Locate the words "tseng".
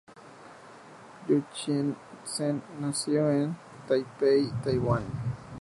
2.25-2.61